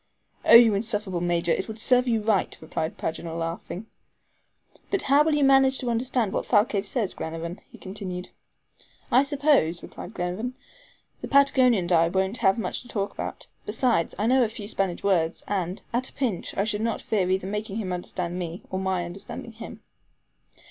"Oh, 0.43 0.55
you 0.55 0.73
insufferable 0.73 1.21
Major; 1.21 1.51
it 1.51 1.67
would 1.67 1.77
serve 1.77 2.07
you 2.07 2.23
right," 2.23 2.57
replied 2.59 2.97
Paganel, 2.97 3.37
laughing. 3.37 3.85
"But 4.89 5.03
how 5.03 5.23
will 5.23 5.35
you 5.35 5.43
manage 5.43 5.77
to 5.77 5.91
understand 5.91 6.33
what 6.33 6.47
Thalcave 6.47 6.87
says, 6.87 7.13
Glenarvan?" 7.13 7.61
he 7.71 7.77
continued. 7.77 8.29
"I 9.11 9.21
suppose," 9.21 9.83
replied 9.83 10.15
Glenarvan, 10.15 10.57
"the 11.21 11.27
Patagonian 11.27 11.83
and 11.83 11.91
I 11.91 12.07
won't 12.09 12.37
have 12.39 12.57
much 12.57 12.81
to 12.81 12.87
talk 12.87 13.13
about; 13.13 13.45
besides, 13.67 14.15
I 14.17 14.25
know 14.25 14.43
a 14.43 14.49
few 14.49 14.67
Spanish 14.67 15.03
words, 15.03 15.43
and, 15.47 15.83
at 15.93 16.09
a 16.09 16.13
pinch, 16.13 16.57
I 16.57 16.63
should 16.63 16.81
not 16.81 17.03
fear 17.03 17.29
either 17.29 17.45
making 17.45 17.75
him 17.77 17.93
understand 17.93 18.39
me, 18.39 18.63
or 18.71 18.79
my 18.79 19.05
understanding 19.05 19.51
him." 19.51 19.81